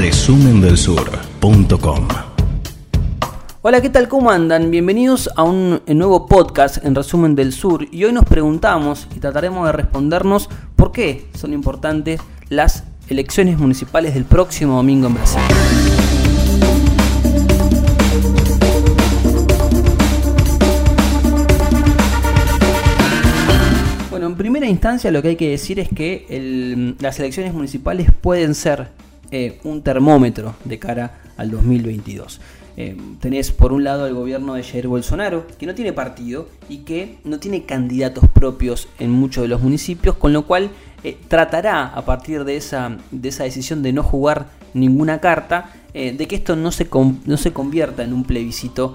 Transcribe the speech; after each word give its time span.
resumendelsur.com 0.00 2.08
Hola, 3.60 3.82
¿qué 3.82 3.90
tal? 3.90 4.08
¿Cómo 4.08 4.30
andan? 4.30 4.70
Bienvenidos 4.70 5.28
a 5.36 5.42
un 5.42 5.82
nuevo 5.86 6.24
podcast 6.24 6.82
en 6.82 6.94
Resumen 6.94 7.34
del 7.34 7.52
Sur 7.52 7.86
y 7.92 8.04
hoy 8.04 8.12
nos 8.14 8.24
preguntamos 8.24 9.06
y 9.14 9.18
trataremos 9.18 9.66
de 9.66 9.72
respondernos 9.72 10.48
por 10.74 10.92
qué 10.92 11.26
son 11.34 11.52
importantes 11.52 12.18
las 12.48 12.84
elecciones 13.10 13.58
municipales 13.58 14.14
del 14.14 14.24
próximo 14.24 14.76
domingo 14.76 15.08
en 15.08 15.14
Brasil. 15.16 15.42
Bueno, 24.08 24.28
en 24.28 24.34
primera 24.34 24.66
instancia 24.66 25.10
lo 25.10 25.20
que 25.20 25.28
hay 25.28 25.36
que 25.36 25.50
decir 25.50 25.78
es 25.78 25.90
que 25.90 26.94
las 27.00 27.18
elecciones 27.18 27.52
municipales 27.52 28.08
pueden 28.22 28.54
ser 28.54 28.88
eh, 29.32 29.60
un 29.62 29.82
termómetro 29.82 30.56
de 30.64 30.80
cara 30.80 31.20
al 31.36 31.52
2022. 31.52 32.40
Eh, 32.76 32.96
tenés 33.20 33.52
por 33.52 33.72
un 33.72 33.84
lado 33.84 34.08
el 34.08 34.14
gobierno 34.14 34.54
de 34.54 34.64
Jair 34.64 34.88
Bolsonaro, 34.88 35.46
que 35.56 35.66
no 35.66 35.74
tiene 35.76 35.92
partido 35.92 36.48
y 36.68 36.78
que 36.78 37.18
no 37.22 37.38
tiene 37.38 37.62
candidatos 37.64 38.28
propios 38.28 38.88
en 38.98 39.12
muchos 39.12 39.42
de 39.42 39.48
los 39.48 39.60
municipios, 39.62 40.16
con 40.16 40.32
lo 40.32 40.46
cual 40.46 40.70
eh, 41.04 41.16
tratará 41.28 41.86
a 41.86 42.04
partir 42.04 42.42
de 42.42 42.56
esa, 42.56 42.96
de 43.12 43.28
esa 43.28 43.44
decisión 43.44 43.84
de 43.84 43.92
no 43.92 44.02
jugar 44.02 44.48
ninguna 44.74 45.20
carta, 45.20 45.74
de 45.92 46.28
que 46.28 46.36
esto 46.36 46.54
no 46.54 46.70
se, 46.70 46.88
no 47.26 47.36
se 47.36 47.52
convierta 47.52 48.04
en 48.04 48.12
un 48.12 48.22
plebiscito 48.22 48.94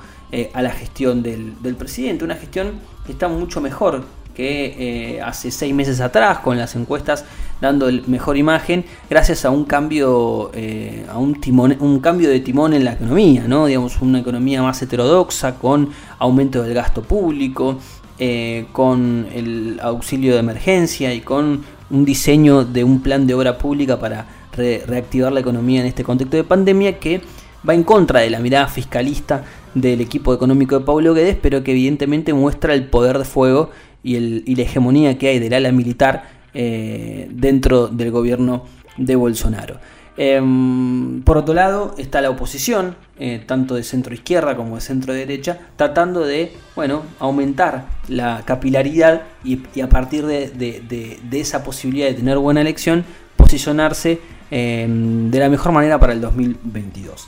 a 0.54 0.62
la 0.62 0.72
gestión 0.72 1.24
del, 1.24 1.62
del 1.62 1.76
presidente, 1.76 2.24
una 2.24 2.36
gestión 2.36 2.80
que 3.05 3.12
está 3.12 3.27
mucho 3.27 3.60
mejor 3.60 4.05
que 4.34 5.20
hace 5.22 5.52
seis 5.52 5.76
meses 5.76 5.99
atrás 5.99 6.40
con 6.40 6.58
las 6.58 6.74
encuestas 6.77 7.26
dando 7.62 7.88
el 7.88 8.04
mejor 8.08 8.38
imagen 8.38 8.84
gracias 9.09 9.45
a 9.45 9.50
un 9.50 9.63
cambio 9.66 10.52
eh, 10.54 11.05
a 11.09 11.18
un 11.18 11.40
timón 11.40 11.76
un 11.80 12.00
cambio 12.00 12.30
de 12.30 12.40
timón 12.41 12.73
en 12.73 12.84
la 12.84 12.94
economía 12.94 13.46
no 13.48 13.66
digamos 13.68 14.02
una 14.02 14.20
economía 14.20 14.62
más 14.62 14.82
heterodoxa 14.82 15.55
con 15.55 15.90
aumento 16.20 16.62
del 16.63 16.74
gasto 16.74 17.02
público 17.02 17.77
eh, 18.20 18.65
con 18.71 19.27
el 19.34 19.80
auxilio 19.82 20.34
de 20.34 20.40
emergencia 20.40 21.13
y 21.13 21.21
con 21.21 21.63
un 21.90 22.05
diseño 22.05 22.63
de 22.65 22.84
un 22.84 23.02
plan 23.02 23.26
de 23.27 23.34
obra 23.34 23.58
pública 23.58 23.99
para 23.99 24.26
re- 24.55 24.84
reactivar 24.87 25.32
la 25.32 25.40
economía 25.41 25.82
en 25.82 25.87
este 25.87 26.04
contexto 26.04 26.35
de 26.37 26.43
pandemia 26.43 26.99
que 26.99 27.21
va 27.68 27.74
en 27.74 27.84
contra 27.84 28.21
de 28.21 28.30
la 28.30 28.40
mirada 28.40 28.68
fiscalista 28.68 29.43
del 29.74 29.99
equipo 30.02 30.34
económico 30.34 30.80
de 30.80 30.85
Pablo 30.85 31.13
Guedes, 31.13 31.37
pero 31.41 31.63
que 31.63 31.71
evidentemente 31.71 32.34
muestra 32.34 32.74
el 32.74 32.85
poder 32.85 33.18
de 33.18 33.26
fuego 33.26 33.70
y, 34.04 34.15
el- 34.15 34.43
y 34.46 34.55
la 34.55 34.62
hegemonía 34.63 35.18
que 35.18 35.27
hay 35.30 35.40
del 35.40 35.54
ala 35.54 35.71
militar 35.71 36.35
eh, 36.56 37.28
dentro 37.32 37.88
del 37.88 38.10
gobierno 38.12 38.64
de 38.98 39.16
Bolsonaro. 39.16 39.78
Em, 40.18 41.22
por 41.24 41.38
otro 41.38 41.54
lado 41.54 41.94
está 41.98 42.22
la 42.22 42.30
oposición, 42.30 42.96
eh, 43.20 43.44
tanto 43.46 43.76
de 43.76 43.84
centro 43.84 44.14
izquierda 44.14 44.56
como 44.56 44.76
de 44.76 44.82
centro 44.82 45.14
derecha, 45.14 45.60
tratando 45.76 46.22
de 46.26 46.54
bueno, 46.76 47.04
aumentar 47.20 47.86
la 48.08 48.42
capilaridad 48.46 49.24
y, 49.44 49.60
a 49.82 49.90
partir 49.90 50.26
de, 50.26 50.50
de- 50.50 50.82
de- 50.88 51.20
de 51.22 51.40
esa 51.42 51.64
posibilidad 51.66 52.08
de 52.08 52.14
tener 52.14 52.38
buena 52.38 52.62
elección, 52.62 53.04
posicionarse 53.36 54.20
em, 54.52 55.30
de 55.32 55.40
la 55.40 55.50
mejor 55.50 55.74
manera 55.74 56.00
para 56.00 56.14
el 56.14 56.22
2022. 56.22 57.28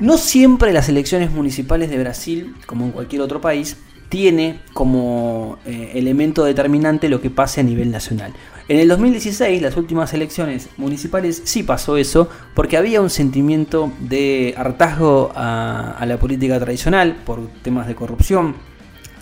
No 0.00 0.16
siempre 0.16 0.72
las 0.72 0.88
elecciones 0.88 1.30
municipales 1.30 1.90
de 1.90 1.98
Brasil, 1.98 2.54
como 2.64 2.86
en 2.86 2.92
cualquier 2.92 3.20
otro 3.20 3.42
país, 3.42 3.76
tiene 4.08 4.60
como 4.72 5.58
eh, 5.66 5.92
elemento 5.94 6.44
determinante 6.44 7.10
lo 7.10 7.20
que 7.20 7.28
pase 7.28 7.60
a 7.60 7.64
nivel 7.64 7.90
nacional. 7.90 8.32
En 8.68 8.78
el 8.78 8.88
2016, 8.88 9.60
las 9.60 9.76
últimas 9.76 10.14
elecciones 10.14 10.70
municipales, 10.78 11.42
sí 11.44 11.62
pasó 11.62 11.98
eso, 11.98 12.30
porque 12.54 12.78
había 12.78 13.02
un 13.02 13.10
sentimiento 13.10 13.92
de 14.00 14.54
hartazgo 14.56 15.32
a, 15.34 15.92
a 15.92 16.06
la 16.06 16.18
política 16.18 16.58
tradicional 16.58 17.16
por 17.26 17.46
temas 17.62 17.86
de 17.86 17.94
corrupción, 17.94 18.54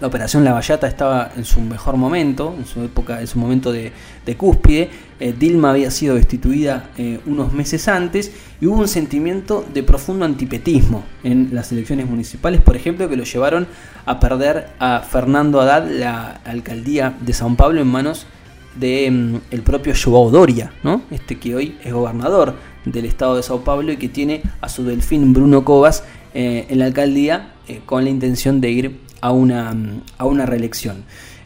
la 0.01 0.07
operación 0.07 0.45
Lavallata 0.45 0.87
estaba 0.87 1.33
en 1.37 1.45
su 1.45 1.61
mejor 1.61 1.97
momento, 1.97 2.55
en 2.57 2.67
su 2.67 2.83
época, 2.83 3.21
en 3.21 3.27
su 3.27 3.39
momento 3.39 3.73
de, 3.73 3.93
de 4.25 4.37
cúspide. 4.37 4.91
Eh, 5.19 5.35
Dilma 5.37 5.71
había 5.71 5.91
sido 5.91 6.15
destituida 6.15 6.91
eh, 6.97 7.19
unos 7.27 7.53
meses 7.53 7.89
antes 7.89 8.33
y 8.61 8.67
hubo 8.67 8.79
un 8.79 8.87
sentimiento 8.87 9.65
de 9.75 9.83
profundo 9.83 10.25
antipetismo 10.25 11.03
en 11.25 11.49
las 11.53 11.73
elecciones 11.73 12.09
municipales, 12.09 12.61
por 12.61 12.77
ejemplo, 12.77 13.09
que 13.09 13.17
lo 13.17 13.25
llevaron 13.25 13.67
a 14.07 14.21
perder 14.21 14.69
a 14.79 15.01
Fernando 15.01 15.61
Haddad 15.61 15.89
la 15.91 16.41
alcaldía 16.45 17.17
de 17.21 17.33
San 17.33 17.57
Pablo 17.57 17.81
en 17.81 17.89
manos 17.89 18.27
de 18.77 19.11
mm, 19.11 19.61
propio 19.63 19.95
Joao 20.01 20.31
Doria, 20.31 20.73
¿no? 20.85 21.03
Este 21.11 21.37
que 21.39 21.57
hoy 21.57 21.77
es 21.83 21.93
gobernador 21.93 22.55
del 22.85 23.07
estado 23.07 23.35
de 23.35 23.43
Sao 23.43 23.65
Paulo 23.65 23.91
y 23.91 23.97
que 23.97 24.09
tiene 24.09 24.43
a 24.61 24.69
su 24.69 24.85
delfín 24.85 25.33
Bruno 25.33 25.65
Covas 25.65 26.05
eh, 26.35 26.67
en 26.69 26.79
la 26.79 26.85
alcaldía 26.85 27.55
con 27.85 28.03
la 28.03 28.09
intención 28.09 28.63
de 28.63 28.71
ir 28.71 29.08
a 29.21 29.33
una, 29.33 29.75
a 30.19 30.25
una 30.25 30.47
reelección. 30.47 31.05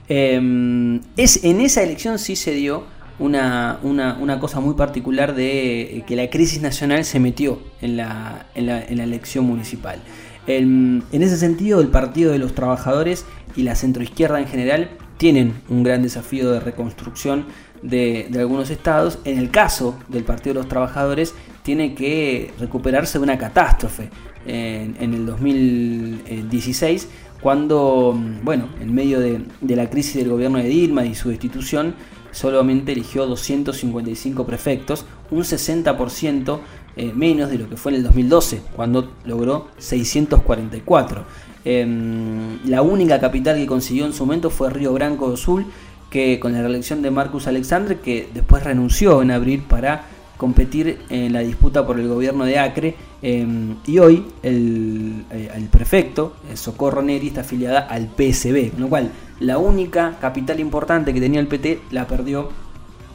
Eh, 0.08 1.00
es, 1.16 1.44
en 1.44 1.60
esa 1.60 1.82
elección 1.82 2.18
sí 2.18 2.36
se 2.36 2.52
dio 2.52 2.84
una, 3.18 3.78
una- 3.82 4.18
una 4.20 4.40
cosa 4.40 4.60
muy 4.60 4.74
particular 4.74 5.34
de 5.34 5.98
eh, 5.98 6.04
que 6.06 6.16
la 6.16 6.28
crisis 6.28 6.60
nacional 6.60 7.04
se 7.04 7.20
metió 7.20 7.60
en 7.80 7.96
la, 7.96 8.46
en 8.54 8.66
la- 8.66 8.84
en 8.84 8.98
la 8.98 9.04
elección 9.04 9.44
municipal. 9.46 10.00
El- 10.46 11.02
en 11.12 11.22
ese 11.22 11.36
sentido, 11.36 11.80
el 11.80 11.88
Partido 11.88 12.32
de 12.32 12.38
los 12.38 12.54
Trabajadores 12.54 13.24
y 13.56 13.62
la 13.62 13.74
centroizquierda 13.76 14.40
en 14.40 14.48
general 14.48 14.90
tienen 15.18 15.54
un 15.68 15.82
gran 15.84 16.02
desafío 16.02 16.50
de 16.50 16.58
reconstrucción 16.60 17.46
de, 17.82 18.26
de 18.30 18.40
algunos 18.40 18.70
estados. 18.70 19.18
En 19.24 19.38
el 19.38 19.50
caso 19.50 19.96
del 20.08 20.24
Partido 20.24 20.54
de 20.54 20.60
los 20.60 20.68
Trabajadores, 20.68 21.34
tiene 21.62 21.94
que 21.94 22.50
recuperarse 22.58 23.18
de 23.18 23.24
una 23.24 23.38
catástrofe 23.38 24.10
en, 24.46 24.96
en 24.98 25.14
el 25.14 25.26
2016, 25.26 27.08
cuando, 27.42 28.18
bueno, 28.42 28.68
en 28.80 28.94
medio 28.94 29.20
de, 29.20 29.44
de 29.60 29.76
la 29.76 29.90
crisis 29.90 30.14
del 30.14 30.28
gobierno 30.28 30.58
de 30.58 30.68
Dilma 30.68 31.04
y 31.04 31.14
su 31.14 31.28
destitución, 31.28 31.94
solamente 32.30 32.92
eligió 32.92 33.26
255 33.26 34.46
prefectos, 34.46 35.04
un 35.30 35.42
60% 35.42 36.60
eh, 36.96 37.12
menos 37.14 37.50
de 37.50 37.58
lo 37.58 37.68
que 37.68 37.76
fue 37.76 37.92
en 37.92 37.98
el 37.98 38.04
2012, 38.04 38.60
cuando 38.76 39.12
logró 39.24 39.68
644. 39.78 41.24
Em, 41.64 42.58
la 42.66 42.82
única 42.82 43.20
capital 43.20 43.56
que 43.56 43.66
consiguió 43.66 44.04
en 44.04 44.12
su 44.12 44.26
momento 44.26 44.50
fue 44.50 44.68
Río 44.68 44.92
Branco 44.92 45.28
do 45.28 45.36
Sul, 45.36 45.66
que 46.10 46.38
con 46.38 46.52
la 46.52 46.60
reelección 46.60 47.00
de 47.00 47.10
Marcus 47.10 47.46
Alexandre, 47.46 48.00
que 48.00 48.28
después 48.34 48.64
renunció 48.64 49.22
en 49.22 49.30
abril 49.30 49.62
para 49.66 50.04
competir 50.42 50.98
en 51.08 51.32
la 51.32 51.38
disputa 51.38 51.86
por 51.86 52.00
el 52.00 52.08
gobierno 52.08 52.44
de 52.44 52.58
Acre. 52.58 52.96
eh, 53.22 53.46
y 53.86 53.98
hoy 54.00 54.26
el, 54.42 55.24
eh, 55.30 55.68
prefecto, 55.70 56.34
eh, 56.50 56.56
Socorro 56.56 57.00
Neri, 57.00 57.28
está 57.28 57.42
afiliada 57.42 57.78
al 57.78 58.08
PSB, 58.08 58.72
con 58.72 58.80
lo 58.80 58.88
cual 58.88 59.12
la 59.38 59.58
única 59.58 60.18
capital 60.20 60.58
importante 60.58 61.14
que 61.14 61.20
tenía 61.20 61.38
el 61.38 61.46
PT 61.46 61.82
la 61.92 62.08
perdió 62.08 62.48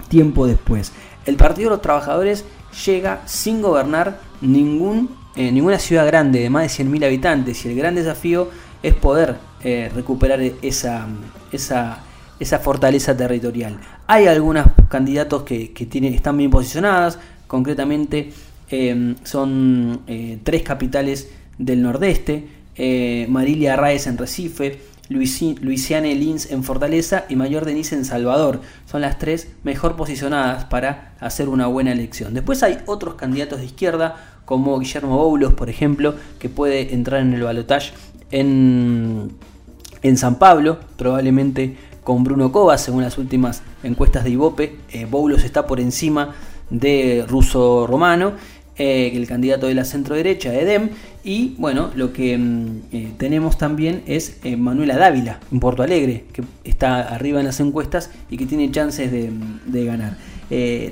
tiempo 0.07 0.47
después. 0.47 0.93
El 1.25 1.35
Partido 1.35 1.69
de 1.69 1.75
los 1.75 1.81
Trabajadores 1.81 2.45
llega 2.85 3.21
sin 3.25 3.61
gobernar 3.61 4.21
ningún, 4.39 5.09
eh, 5.35 5.51
ninguna 5.51 5.79
ciudad 5.79 6.07
grande 6.07 6.39
de 6.39 6.49
más 6.49 6.63
de 6.63 6.69
100.000 6.69 7.03
habitantes 7.03 7.65
y 7.65 7.69
el 7.69 7.75
gran 7.75 7.95
desafío 7.95 8.47
es 8.81 8.93
poder 8.93 9.35
recuperar 9.93 10.39
esa, 10.61 11.07
esa, 11.51 11.99
esa 12.39 12.59
fortaleza 12.59 13.17
territorial. 13.17 13.77
Hay 14.09 14.27
algunos 14.27 14.67
candidatos 14.87 15.43
que, 15.43 15.73
están 16.13 16.37
bien 16.37 16.49
posicionadas, 16.49 17.19
concretamente 17.45 18.31
eh, 18.71 19.15
son 19.23 19.99
eh, 20.07 20.39
tres 20.43 20.63
capitales 20.63 21.29
del 21.57 21.81
nordeste, 21.81 22.47
eh, 22.77 23.25
Marilia 23.29 23.73
Arraez 23.73 24.07
en 24.07 24.17
Recife, 24.17 24.79
Luisi- 25.09 25.59
Luisiana 25.59 26.07
Lins 26.07 26.51
en 26.51 26.63
Fortaleza 26.63 27.25
y 27.27 27.35
Mayor 27.35 27.65
Denise 27.65 27.95
en 27.95 28.05
Salvador. 28.05 28.61
Son 28.89 29.01
las 29.01 29.19
tres 29.19 29.49
mejor 29.63 29.97
posicionadas 29.97 30.63
para 30.65 31.13
hacer 31.19 31.49
una 31.49 31.67
buena 31.67 31.91
elección. 31.91 32.33
Después 32.33 32.63
hay 32.63 32.77
otros 32.85 33.15
candidatos 33.15 33.59
de 33.59 33.65
izquierda, 33.65 34.15
como 34.45 34.79
Guillermo 34.79 35.17
Boulos, 35.17 35.51
por 35.51 35.69
ejemplo, 35.69 36.15
que 36.39 36.47
puede 36.47 36.93
entrar 36.93 37.19
en 37.19 37.33
el 37.33 37.43
balotaje 37.43 37.91
en 38.31 39.29
San 40.15 40.39
Pablo, 40.39 40.79
probablemente 40.95 41.75
con 42.07 42.23
Bruno 42.23 42.53
Covas, 42.53 42.81
según 42.81 43.03
las 43.03 43.17
últimas 43.17 43.63
encuestas 43.83 44.23
de 44.23 44.29
Ibope. 44.29 44.77
Eh, 44.93 45.03
Boulos 45.03 45.43
está 45.43 45.67
por 45.67 45.81
encima 45.81 46.35
de 46.69 47.25
Russo 47.27 47.85
Romano, 47.85 48.31
eh, 48.77 49.11
el 49.13 49.27
candidato 49.27 49.67
de 49.67 49.73
la 49.73 49.83
centro 49.83 50.15
derecha, 50.15 50.53
EDEM. 50.53 50.91
Y 51.25 51.55
bueno, 51.57 51.91
lo 51.95 52.13
que 52.13 52.37
mm, 52.37 52.79
eh, 52.93 53.11
tenemos 53.17 53.57
también 53.57 54.03
es 54.07 54.37
eh, 54.45 54.55
Manuela 54.55 54.95
Dávila, 54.95 55.41
en 55.51 55.59
Porto 55.59 55.83
Alegre, 55.83 56.23
que 56.31 56.43
está 56.63 57.01
arriba 57.01 57.41
en 57.41 57.45
las 57.45 57.59
encuestas 57.59 58.09
y 58.29 58.37
que 58.37 58.45
tiene 58.45 58.71
chances 58.71 59.11
de, 59.11 59.29
de 59.65 59.83
ganar. 59.83 60.15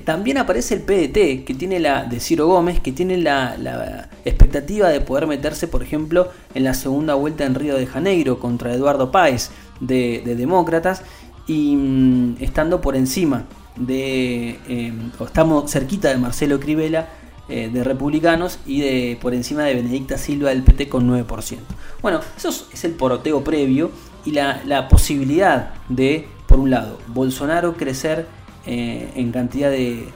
También 0.03 0.37
aparece 0.37 0.75
el 0.75 0.81
PDT, 0.81 1.45
que 1.45 1.55
tiene 1.57 1.79
la 1.79 2.03
de 2.03 2.19
Ciro 2.19 2.45
Gómez, 2.45 2.81
que 2.81 2.91
tiene 2.91 3.17
la, 3.17 3.55
la 3.57 4.09
expectativa 4.25 4.89
de 4.89 4.99
poder 4.99 5.27
meterse, 5.27 5.69
por 5.69 5.81
ejemplo, 5.81 6.27
en 6.53 6.65
la 6.65 6.73
segunda 6.73 7.13
vuelta 7.13 7.45
en 7.45 7.55
Río 7.55 7.77
de 7.77 7.87
Janeiro 7.87 8.37
contra 8.37 8.73
Eduardo 8.73 9.11
Páez 9.11 9.51
de, 9.79 10.21
de 10.25 10.35
Demócratas. 10.35 11.03
y 11.47 11.75
mm, 11.75 12.37
estando 12.39 12.81
por 12.81 12.95
encima 12.95 13.45
de, 13.75 14.59
eh, 14.67 14.93
estamos 15.25 15.69
cerquita 15.69 16.09
de 16.09 16.17
Marcelo 16.17 16.59
Crivella 16.59 17.09
eh, 17.47 17.69
de 17.71 17.83
Republicanos 17.83 18.59
y 18.65 18.81
de 18.81 19.19
por 19.21 19.33
encima 19.33 19.63
de 19.63 19.75
Benedicta 19.75 20.17
Silva 20.17 20.49
del 20.49 20.63
PT 20.63 20.89
con 20.89 21.07
9%. 21.09 21.57
Bueno, 22.01 22.19
eso 22.37 22.49
es 22.49 22.83
el 22.85 22.93
poroteo 22.93 23.43
previo 23.43 23.91
y 24.25 24.31
la, 24.31 24.87
posibilidad 24.89 25.73
de, 25.87 26.27
por 26.47 26.59
un 26.59 26.71
lado, 26.71 26.97
Bolsonaro 27.07 27.75
crecer 27.75 28.25
eh, 28.65 29.11
en 29.15 29.31
cantidad 29.31 29.69
de, 29.69 30.09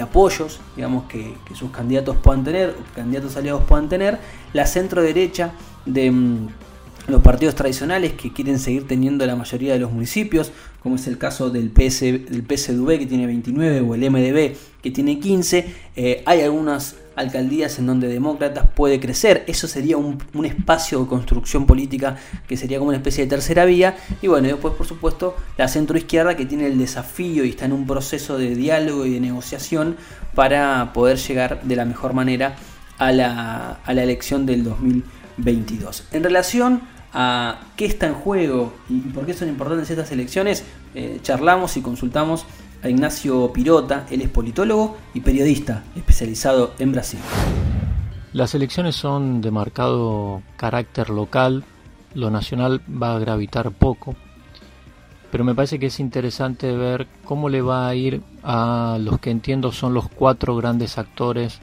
apoyos, 0.00 0.60
digamos, 0.76 1.04
que, 1.04 1.34
sus 1.54 1.70
candidatos 1.70 2.16
puedan 2.16 2.44
tener, 2.44 2.74
candidatos 2.94 3.36
aliados 3.36 3.64
puedan 3.64 3.90
tener, 3.90 4.18
la 4.54 4.66
centro 4.66 5.02
derecha 5.02 5.52
de 5.84 6.10
mm, 6.10 6.48
los 7.08 7.22
partidos 7.22 7.54
tradicionales 7.54 8.12
que 8.14 8.32
quieren 8.32 8.58
seguir 8.58 8.86
teniendo 8.86 9.26
la 9.26 9.36
mayoría 9.36 9.72
de 9.72 9.78
los 9.78 9.92
municipios, 9.92 10.52
como 10.82 10.96
es 10.96 11.06
el 11.06 11.18
caso 11.18 11.50
del, 11.50 11.70
PS, 11.70 12.00
del 12.00 12.44
PSDV 12.48 12.98
que 12.98 13.06
tiene 13.06 13.26
29 13.26 13.80
o 13.80 13.94
el 13.94 14.10
MDB 14.10 14.56
que 14.82 14.90
tiene 14.90 15.18
15. 15.18 15.74
Eh, 15.96 16.22
hay 16.26 16.40
algunas 16.42 16.96
alcaldías 17.16 17.78
en 17.78 17.86
donde 17.86 18.08
demócratas 18.08 18.68
puede 18.74 19.00
crecer. 19.00 19.44
Eso 19.46 19.66
sería 19.66 19.96
un, 19.96 20.18
espacio 20.44 21.00
de 21.00 21.06
construcción 21.06 21.66
política 21.66 22.16
que 22.46 22.56
sería 22.56 22.78
como 22.78 22.88
una 22.88 22.98
especie 22.98 23.24
de 23.24 23.30
tercera 23.30 23.64
vía. 23.64 23.96
Y 24.22 24.28
bueno, 24.28 24.48
después 24.48 24.74
por 24.74 24.86
supuesto 24.86 25.36
la 25.56 25.66
centroizquierda 25.66 26.36
que 26.36 26.44
tiene 26.44 26.66
el 26.66 26.78
desafío 26.78 27.44
y 27.44 27.50
está 27.50 27.64
en 27.64 27.72
un 27.72 27.86
proceso 27.86 28.38
de 28.38 28.54
diálogo 28.54 29.06
y 29.06 29.14
de 29.14 29.20
negociación 29.20 29.96
para 30.34 30.92
poder 30.92 31.16
llegar 31.16 31.62
de 31.62 31.76
la 31.76 31.84
mejor 31.84 32.12
manera 32.12 32.56
a 32.98 33.12
la, 33.12 33.80
a 33.84 33.94
la 33.94 34.02
elección 34.02 34.44
del 34.44 34.62
2022. 34.64 36.04
En 36.12 36.22
relación 36.22 36.95
a 37.12 37.60
qué 37.76 37.86
está 37.86 38.06
en 38.06 38.14
juego 38.14 38.72
y 38.88 39.00
por 39.00 39.26
qué 39.26 39.34
son 39.34 39.48
importantes 39.48 39.90
estas 39.90 40.10
elecciones, 40.12 40.64
eh, 40.94 41.18
charlamos 41.22 41.76
y 41.76 41.82
consultamos 41.82 42.46
a 42.82 42.88
Ignacio 42.88 43.52
Pirota, 43.52 44.06
él 44.10 44.22
es 44.22 44.28
politólogo 44.28 44.96
y 45.14 45.20
periodista 45.20 45.84
especializado 45.94 46.74
en 46.78 46.92
Brasil. 46.92 47.20
Las 48.32 48.54
elecciones 48.54 48.96
son 48.96 49.40
de 49.40 49.50
marcado 49.50 50.42
carácter 50.56 51.10
local, 51.10 51.64
lo 52.14 52.30
nacional 52.30 52.82
va 52.90 53.16
a 53.16 53.18
gravitar 53.18 53.70
poco, 53.70 54.14
pero 55.30 55.44
me 55.44 55.54
parece 55.54 55.78
que 55.78 55.86
es 55.86 56.00
interesante 56.00 56.72
ver 56.76 57.06
cómo 57.24 57.48
le 57.48 57.62
va 57.62 57.88
a 57.88 57.94
ir 57.94 58.22
a 58.42 58.98
los 59.00 59.18
que 59.20 59.30
entiendo 59.30 59.72
son 59.72 59.94
los 59.94 60.08
cuatro 60.08 60.54
grandes 60.56 60.98
actores 60.98 61.60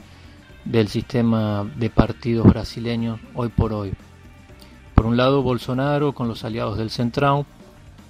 del 0.64 0.88
sistema 0.88 1.68
de 1.76 1.90
partidos 1.90 2.46
brasileños 2.46 3.20
hoy 3.34 3.48
por 3.48 3.72
hoy. 3.72 3.92
Por 5.04 5.10
un 5.10 5.18
lado 5.18 5.42
Bolsonaro 5.42 6.14
con 6.14 6.28
los 6.28 6.44
aliados 6.44 6.78
del 6.78 6.88
Centrão, 6.88 7.44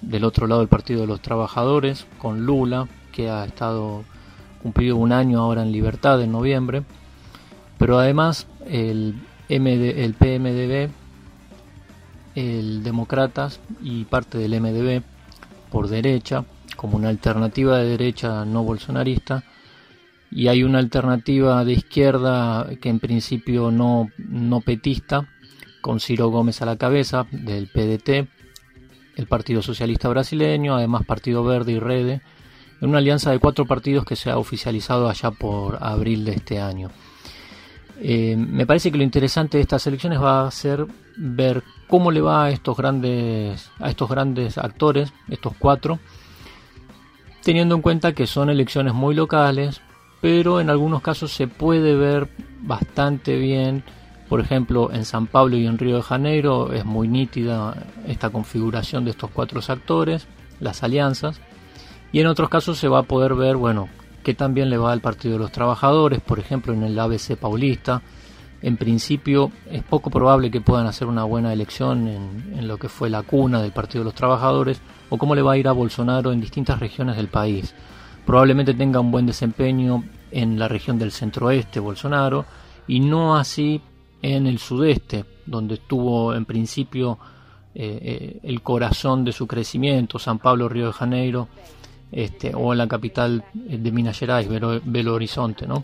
del 0.00 0.22
otro 0.22 0.46
lado 0.46 0.62
el 0.62 0.68
Partido 0.68 1.00
de 1.00 1.08
los 1.08 1.20
Trabajadores 1.20 2.06
con 2.18 2.46
Lula, 2.46 2.86
que 3.10 3.28
ha 3.28 3.44
estado 3.44 4.04
cumplido 4.62 4.94
un 4.94 5.10
año 5.10 5.40
ahora 5.40 5.62
en 5.62 5.72
libertad 5.72 6.22
en 6.22 6.30
noviembre, 6.30 6.84
pero 7.78 7.98
además 7.98 8.46
el, 8.64 9.16
MD, 9.48 10.04
el 10.04 10.14
PMDB, 10.14 10.92
el 12.36 12.84
Demócratas 12.84 13.58
y 13.82 14.04
parte 14.04 14.38
del 14.38 14.60
MDB 14.60 15.02
por 15.72 15.88
derecha, 15.88 16.44
como 16.76 16.96
una 16.96 17.08
alternativa 17.08 17.78
de 17.78 17.88
derecha 17.88 18.44
no 18.44 18.62
bolsonarista, 18.62 19.42
y 20.30 20.46
hay 20.46 20.62
una 20.62 20.78
alternativa 20.78 21.64
de 21.64 21.72
izquierda 21.72 22.68
que 22.80 22.88
en 22.88 23.00
principio 23.00 23.72
no, 23.72 24.10
no 24.16 24.60
petista, 24.60 25.28
con 25.84 26.00
Ciro 26.00 26.28
Gómez 26.28 26.62
a 26.62 26.64
la 26.64 26.76
cabeza 26.78 27.26
del 27.30 27.68
PDT, 27.68 28.26
el 29.16 29.26
Partido 29.28 29.60
Socialista 29.60 30.08
Brasileño, 30.08 30.74
además 30.74 31.04
Partido 31.04 31.44
Verde 31.44 31.72
y 31.72 31.78
Rede, 31.78 32.22
en 32.80 32.88
una 32.88 32.98
alianza 32.98 33.30
de 33.30 33.38
cuatro 33.38 33.66
partidos 33.66 34.06
que 34.06 34.16
se 34.16 34.30
ha 34.30 34.38
oficializado 34.38 35.10
allá 35.10 35.30
por 35.30 35.76
abril 35.82 36.24
de 36.24 36.32
este 36.32 36.58
año. 36.58 36.88
Eh, 38.00 38.34
me 38.34 38.64
parece 38.64 38.90
que 38.90 38.96
lo 38.96 39.04
interesante 39.04 39.58
de 39.58 39.62
estas 39.62 39.86
elecciones 39.86 40.22
va 40.22 40.46
a 40.46 40.50
ser 40.50 40.86
ver 41.18 41.62
cómo 41.86 42.10
le 42.10 42.22
va 42.22 42.46
a 42.46 42.50
estos 42.50 42.78
grandes, 42.78 43.70
a 43.78 43.90
estos 43.90 44.08
grandes 44.08 44.56
actores, 44.56 45.12
estos 45.28 45.52
cuatro, 45.58 45.98
teniendo 47.42 47.74
en 47.74 47.82
cuenta 47.82 48.14
que 48.14 48.26
son 48.26 48.48
elecciones 48.48 48.94
muy 48.94 49.14
locales, 49.14 49.82
pero 50.22 50.62
en 50.62 50.70
algunos 50.70 51.02
casos 51.02 51.30
se 51.30 51.46
puede 51.46 51.94
ver 51.94 52.30
bastante 52.62 53.36
bien 53.36 53.84
por 54.34 54.40
ejemplo, 54.40 54.90
en 54.92 55.04
San 55.04 55.28
Pablo 55.28 55.56
y 55.56 55.64
en 55.64 55.78
Río 55.78 55.94
de 55.94 56.02
Janeiro 56.02 56.72
es 56.72 56.84
muy 56.84 57.06
nítida 57.06 57.72
esta 58.04 58.30
configuración 58.30 59.04
de 59.04 59.12
estos 59.12 59.30
cuatro 59.30 59.60
actores, 59.64 60.26
las 60.58 60.82
alianzas, 60.82 61.40
y 62.10 62.18
en 62.18 62.26
otros 62.26 62.48
casos 62.48 62.76
se 62.76 62.88
va 62.88 62.98
a 62.98 63.02
poder 63.04 63.36
ver, 63.36 63.54
bueno, 63.54 63.88
que 64.24 64.34
también 64.34 64.70
le 64.70 64.76
va 64.76 64.90
al 64.90 65.00
Partido 65.00 65.34
de 65.34 65.38
los 65.38 65.52
Trabajadores, 65.52 66.20
por 66.20 66.40
ejemplo, 66.40 66.72
en 66.72 66.82
el 66.82 66.98
ABC 66.98 67.36
Paulista. 67.36 68.02
En 68.60 68.76
principio 68.76 69.52
es 69.70 69.84
poco 69.84 70.10
probable 70.10 70.50
que 70.50 70.60
puedan 70.60 70.88
hacer 70.88 71.06
una 71.06 71.22
buena 71.22 71.52
elección 71.52 72.08
en, 72.08 72.54
en 72.58 72.66
lo 72.66 72.76
que 72.76 72.88
fue 72.88 73.10
la 73.10 73.22
cuna 73.22 73.62
del 73.62 73.70
Partido 73.70 74.00
de 74.00 74.06
los 74.06 74.16
Trabajadores, 74.16 74.80
o 75.10 75.16
cómo 75.16 75.36
le 75.36 75.42
va 75.42 75.52
a 75.52 75.58
ir 75.58 75.68
a 75.68 75.72
Bolsonaro 75.72 76.32
en 76.32 76.40
distintas 76.40 76.80
regiones 76.80 77.14
del 77.14 77.28
país. 77.28 77.72
Probablemente 78.26 78.74
tenga 78.74 78.98
un 78.98 79.12
buen 79.12 79.26
desempeño 79.26 80.02
en 80.32 80.58
la 80.58 80.66
región 80.66 80.98
del 80.98 81.12
centro-oeste 81.12 81.78
Bolsonaro, 81.78 82.46
y 82.88 82.98
no 82.98 83.36
así 83.36 83.80
en 84.24 84.46
el 84.46 84.58
sudeste, 84.58 85.24
donde 85.44 85.74
estuvo 85.74 86.34
en 86.34 86.46
principio 86.46 87.18
eh, 87.74 87.98
eh, 88.02 88.40
el 88.42 88.62
corazón 88.62 89.22
de 89.22 89.32
su 89.32 89.46
crecimiento, 89.46 90.18
San 90.18 90.38
Pablo, 90.38 90.66
Río 90.66 90.86
de 90.86 90.92
Janeiro, 90.94 91.48
este, 92.10 92.54
o 92.54 92.72
en 92.72 92.78
la 92.78 92.88
capital 92.88 93.44
de 93.52 93.92
Minas 93.92 94.18
Gerais, 94.18 94.48
Belo, 94.48 95.14
Horizonte. 95.14 95.66
¿no? 95.66 95.82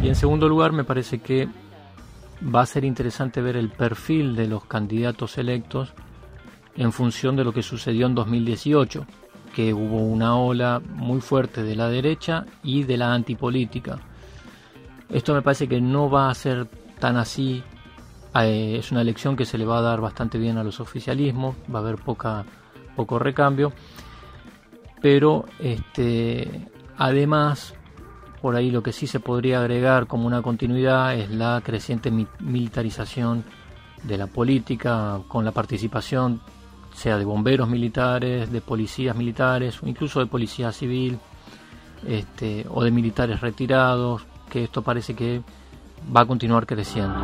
Y 0.00 0.06
en 0.06 0.14
segundo 0.14 0.48
lugar, 0.48 0.70
me 0.70 0.84
parece 0.84 1.18
que 1.18 1.48
va 2.54 2.60
a 2.60 2.66
ser 2.66 2.84
interesante 2.84 3.42
ver 3.42 3.56
el 3.56 3.70
perfil 3.70 4.36
de 4.36 4.46
los 4.46 4.64
candidatos 4.64 5.36
electos 5.38 5.92
en 6.76 6.92
función 6.92 7.34
de 7.34 7.42
lo 7.42 7.52
que 7.52 7.64
sucedió 7.64 8.06
en 8.06 8.14
2018, 8.14 9.06
que 9.56 9.74
hubo 9.74 9.96
una 9.96 10.36
ola 10.36 10.80
muy 10.80 11.20
fuerte 11.20 11.64
de 11.64 11.74
la 11.74 11.88
derecha 11.88 12.46
y 12.62 12.84
de 12.84 12.96
la 12.96 13.12
antipolítica. 13.12 13.98
Esto 15.10 15.34
me 15.34 15.42
parece 15.42 15.66
que 15.66 15.80
no 15.80 16.08
va 16.08 16.30
a 16.30 16.34
ser 16.34 16.68
tan 17.00 17.16
así 17.16 17.62
eh, 17.62 17.71
es 18.34 18.90
una 18.90 19.02
elección 19.02 19.36
que 19.36 19.44
se 19.44 19.58
le 19.58 19.64
va 19.64 19.78
a 19.78 19.82
dar 19.82 20.00
bastante 20.00 20.38
bien 20.38 20.58
a 20.58 20.64
los 20.64 20.80
oficialismos, 20.80 21.56
va 21.72 21.80
a 21.80 21.82
haber 21.82 21.96
poca, 21.96 22.44
poco 22.96 23.18
recambio, 23.18 23.72
pero 25.00 25.44
este, 25.58 26.68
además, 26.96 27.74
por 28.40 28.56
ahí 28.56 28.70
lo 28.70 28.82
que 28.82 28.92
sí 28.92 29.06
se 29.06 29.20
podría 29.20 29.60
agregar 29.60 30.06
como 30.06 30.26
una 30.26 30.42
continuidad 30.42 31.14
es 31.14 31.30
la 31.30 31.60
creciente 31.64 32.10
militarización 32.40 33.44
de 34.02 34.18
la 34.18 34.26
política 34.26 35.20
con 35.28 35.44
la 35.44 35.52
participación 35.52 36.40
sea 36.94 37.16
de 37.16 37.24
bomberos 37.24 37.68
militares, 37.68 38.50
de 38.52 38.60
policías 38.60 39.16
militares 39.16 39.78
incluso 39.82 40.20
de 40.20 40.26
policía 40.26 40.72
civil 40.72 41.18
este, 42.06 42.66
o 42.68 42.82
de 42.82 42.90
militares 42.90 43.40
retirados, 43.40 44.22
que 44.50 44.64
esto 44.64 44.82
parece 44.82 45.14
que 45.14 45.40
va 46.14 46.22
a 46.22 46.26
continuar 46.26 46.66
creciendo. 46.66 47.14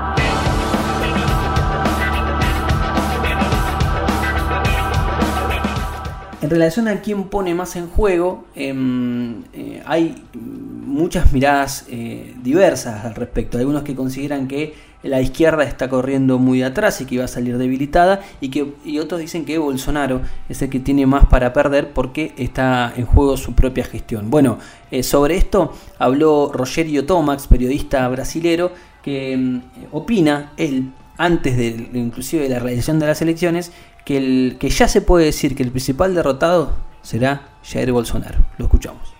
En 6.40 6.50
relación 6.50 6.87
a 6.87 7.00
quién 7.00 7.25
pone 7.25 7.52
más 7.52 7.75
en 7.75 7.88
juego, 7.88 8.45
em, 8.54 9.42
eh, 9.52 9.83
hay 9.85 10.14
muchas 10.35 11.33
miradas 11.33 11.87
eh, 11.88 12.33
diversas 12.42 13.04
al 13.04 13.16
respecto. 13.16 13.59
Algunos 13.59 13.83
que 13.83 13.97
consideran 13.97 14.47
que 14.47 14.75
la 15.02 15.21
izquierda 15.21 15.64
está 15.64 15.88
corriendo 15.88 16.38
muy 16.38 16.62
atrás 16.62 17.00
y 17.00 17.07
que 17.07 17.18
va 17.18 17.25
a 17.25 17.28
salir 17.28 17.59
debilitada 17.59 18.21
y 18.40 18.50
que 18.50 18.75
y 18.85 18.99
otros 18.99 19.21
dicen 19.21 19.45
que 19.45 19.59
Bolsonaro 19.59 20.21
es 20.49 20.62
el 20.62 20.71
que 20.71 20.80
tiene 20.80 21.07
más 21.07 21.26
para 21.26 21.52
perder 21.52 21.92
porque 21.92 22.33
está 22.37 22.92
en 22.97 23.07
juego 23.07 23.37
su 23.37 23.54
propia 23.54 23.85
gestión. 23.85 24.30
Bueno, 24.30 24.59
eh, 24.92 25.02
sobre 25.02 25.37
esto 25.37 25.73
habló 25.99 26.52
Rogerio 26.52 27.04
Tomax, 27.04 27.49
periodista 27.49 28.07
brasilero, 28.09 28.73
que 29.02 29.33
em, 29.33 29.62
opina 29.90 30.52
él 30.57 30.92
antes 31.16 31.57
de 31.57 31.88
inclusive 31.95 32.45
de 32.45 32.49
la 32.49 32.61
realización 32.61 33.00
de 33.00 33.07
las 33.07 33.21
elecciones 33.23 33.73
que, 34.08 34.16
el, 34.16 34.56
que 34.58 34.70
ya 34.70 34.88
se 34.88 35.02
puede 35.02 35.26
decir 35.26 35.54
que 35.54 35.62
el 35.62 35.70
principal 35.70 36.14
derrotado 36.14 36.72
será 37.02 37.58
Jair 37.62 37.92
Bolsonaro. 37.92 38.38
Lo 38.56 38.64
escuchamos. 38.64 39.14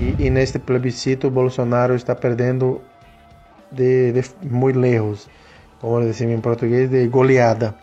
Y 0.00 0.26
en 0.26 0.38
este 0.38 0.58
plebiscito 0.58 1.30
Bolsonaro 1.30 1.94
está 1.94 2.16
perdiendo 2.16 2.80
de, 3.70 4.24
muy 4.40 4.72
lejos, 4.72 5.28
como 5.82 6.00
decimos 6.00 6.32
en 6.32 6.40
portugués, 6.40 6.90
de 6.90 7.08
goleada. 7.08 7.76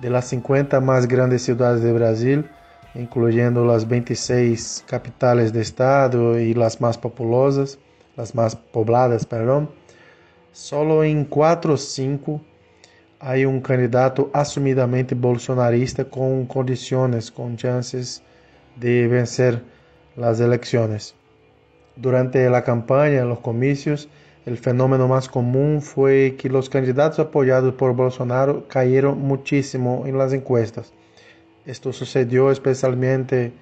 De 0.00 0.10
las 0.10 0.28
50 0.28 0.82
más 0.82 1.08
grandes 1.08 1.40
ciudades 1.40 1.82
de 1.82 1.94
Brasil, 1.94 2.50
incluyendo 2.94 3.64
las 3.64 3.88
26 3.88 4.84
capitales 4.86 5.50
de 5.54 5.62
estado 5.62 6.38
y 6.38 6.52
las 6.52 6.82
más 6.82 6.98
populosas, 6.98 7.78
las 8.16 8.34
más 8.34 8.54
pobladas, 8.54 9.24
perdón, 9.24 9.70
solo 10.52 11.04
en 11.04 11.24
4 11.24 11.72
o 11.72 11.76
5 11.78 12.42
hay 13.26 13.44
un 13.44 13.60
candidato 13.60 14.30
asumidamente 14.32 15.16
bolsonarista 15.16 16.04
con 16.04 16.46
condiciones, 16.46 17.32
con 17.32 17.56
chances 17.56 18.22
de 18.76 19.08
vencer 19.08 19.64
las 20.14 20.38
elecciones. 20.38 21.16
Durante 21.96 22.48
la 22.48 22.62
campaña, 22.62 23.22
en 23.22 23.28
los 23.28 23.40
comicios, 23.40 24.08
el 24.44 24.58
fenómeno 24.58 25.08
más 25.08 25.28
común 25.28 25.82
fue 25.82 26.36
que 26.38 26.48
los 26.48 26.70
candidatos 26.70 27.18
apoyados 27.18 27.74
por 27.74 27.96
Bolsonaro 27.96 28.68
cayeron 28.68 29.18
muchísimo 29.18 30.04
en 30.06 30.18
las 30.18 30.32
encuestas. 30.32 30.92
Esto 31.64 31.92
sucedió 31.92 32.52
especialmente, 32.52 33.52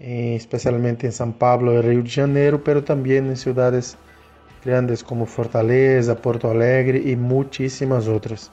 eh, 0.00 0.34
especialmente 0.34 1.04
en 1.04 1.12
San 1.12 1.34
Pablo 1.34 1.74
y 1.74 1.82
Río 1.82 2.02
de 2.02 2.08
Janeiro, 2.08 2.64
pero 2.64 2.82
también 2.82 3.26
en 3.26 3.36
ciudades 3.36 3.98
grandes 4.64 5.04
como 5.04 5.26
Fortaleza, 5.26 6.16
Porto 6.16 6.50
Alegre 6.50 7.02
y 7.04 7.16
muchísimas 7.16 8.08
otras. 8.08 8.50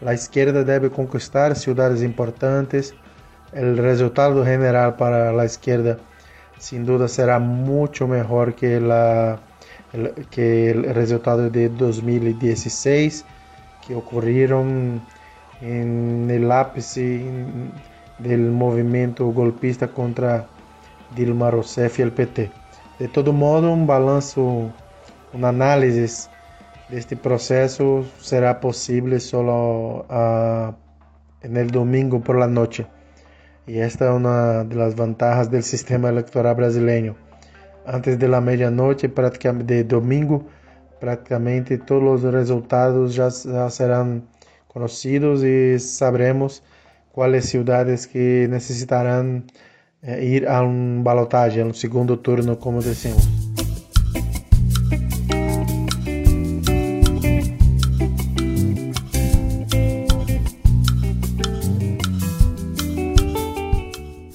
La 0.00 0.14
izquierda 0.14 0.62
debe 0.62 0.90
conquistar 0.90 1.56
ciudades 1.56 2.02
importantes. 2.02 2.94
El 3.52 3.78
resultado 3.78 4.44
general 4.44 4.96
para 4.96 5.32
la 5.32 5.44
izquierda 5.44 5.98
sin 6.58 6.84
duda 6.84 7.08
será 7.08 7.38
mucho 7.38 8.06
mejor 8.06 8.54
que, 8.54 8.80
la, 8.80 9.40
el, 9.92 10.12
que 10.30 10.70
el 10.70 10.94
resultado 10.94 11.48
de 11.50 11.68
2016 11.68 13.24
que 13.86 13.94
ocurrieron 13.94 15.00
en 15.60 16.28
el 16.30 16.50
ápice 16.52 17.24
del 18.18 18.50
movimiento 18.50 19.26
golpista 19.26 19.88
contra 19.88 20.46
Dilma 21.16 21.50
Rousseff 21.50 21.98
y 21.98 22.02
el 22.02 22.12
PT. 22.12 22.50
De 22.98 23.08
todo 23.08 23.32
modo, 23.32 23.72
un 23.72 23.86
balance, 23.86 24.38
un 24.40 25.44
análisis 25.44 26.28
este 26.90 27.16
proceso 27.16 28.04
será 28.20 28.60
posible 28.60 29.20
solo 29.20 30.06
uh, 30.08 30.74
en 31.42 31.56
el 31.56 31.70
domingo 31.70 32.20
por 32.20 32.38
la 32.38 32.46
noche. 32.46 32.86
Y 33.66 33.78
esta 33.78 34.08
es 34.08 34.16
una 34.16 34.64
de 34.64 34.74
las 34.74 34.96
ventajas 34.96 35.50
del 35.50 35.62
sistema 35.62 36.08
electoral 36.08 36.54
brasileño. 36.54 37.16
Antes 37.86 38.18
de 38.18 38.28
la 38.28 38.40
medianoche 38.40 39.08
de 39.08 39.84
domingo, 39.84 40.46
prácticamente 41.00 41.78
todos 41.78 42.02
los 42.02 42.22
resultados 42.22 43.14
ya, 43.14 43.28
ya 43.28 43.68
serán 43.70 44.26
conocidos 44.68 45.44
y 45.44 45.78
sabremos 45.78 46.62
cuáles 47.12 47.46
ciudades 47.46 48.06
que 48.06 48.46
necesitarán 48.48 49.44
eh, 50.02 50.24
ir 50.24 50.48
a 50.48 50.62
un 50.62 51.02
balotaje, 51.04 51.60
a 51.60 51.64
un 51.64 51.74
segundo 51.74 52.18
turno, 52.20 52.58
como 52.58 52.80
decimos. 52.80 53.37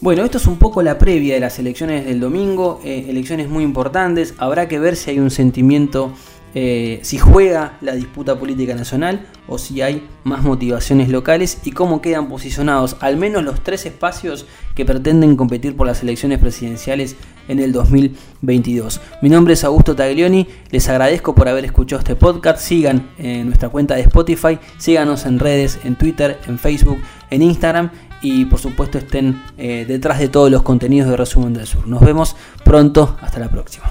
Bueno, 0.04 0.26
esto 0.26 0.38
es 0.38 0.48
un 0.48 0.58
poco 0.58 0.82
la 0.82 0.98
previa 0.98 1.36
de 1.36 1.40
las 1.40 1.60
elecciones 1.60 2.04
del 2.04 2.20
domingo, 2.20 2.82
eh, 2.84 3.06
elecciones 3.08 3.48
muy 3.48 3.64
importantes, 3.64 4.34
habrá 4.38 4.68
que 4.68 4.78
ver 4.78 4.98
si 4.98 5.12
hay 5.12 5.20
un 5.20 5.32
sentimiento, 5.32 6.12
eh, 6.54 7.00
si 7.04 7.18
juega 7.18 7.78
la 7.80 7.96
disputa 7.96 8.38
política 8.38 8.76
nacional 8.76 9.26
o 9.48 9.58
si 9.58 9.82
hay 9.82 10.06
más 10.26 10.44
motivaciones 10.44 11.08
locales 11.08 11.58
y 11.64 11.72
cómo 11.72 12.02
quedan 12.02 12.28
posicionados 12.28 12.98
al 13.00 13.16
menos 13.16 13.46
los 13.46 13.64
tres 13.64 13.86
espacios 13.86 14.46
que 14.76 14.84
pretenden 14.84 15.38
competir 15.38 15.74
por 15.78 15.88
las 15.88 16.04
elecciones 16.04 16.40
presidenciales 16.40 17.16
en 17.48 17.60
el 17.60 17.72
2022. 17.72 19.00
Mi 19.22 19.30
nombre 19.30 19.54
es 19.54 19.64
Augusto 19.64 19.96
Taglioni, 19.96 20.48
les 20.70 20.90
agradezco 20.90 21.34
por 21.34 21.48
haber 21.48 21.64
escuchado 21.64 22.00
este 22.00 22.18
podcast, 22.18 22.60
sigan 22.60 23.10
en 23.18 23.46
nuestra 23.46 23.70
cuenta 23.70 23.96
de 23.96 24.02
Spotify, 24.02 24.60
síganos 24.78 25.26
en 25.26 25.40
redes, 25.40 25.80
en 25.86 25.96
Twitter, 25.96 26.40
en 26.46 26.60
Facebook, 26.60 27.00
en 27.34 27.42
Instagram 27.42 27.90
y 28.22 28.46
por 28.46 28.60
supuesto 28.60 28.98
estén 28.98 29.44
eh, 29.58 29.86
detrás 29.88 30.20
de 30.20 30.30
todos 30.30 30.50
los 30.50 30.64
contenidos 30.64 31.10
de 31.10 31.18
Resumen 31.18 31.54
del 31.54 31.68
Sur. 31.68 31.88
Nos 31.88 32.02
vemos 32.02 32.36
pronto, 32.64 33.18
hasta 33.22 33.40
la 33.40 33.50
próxima. 33.50 33.86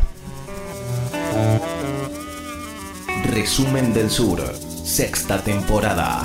Resumen 3.30 3.92
del 3.92 4.10
Sur, 4.10 4.40
sexta 4.84 5.38
temporada. 5.38 6.22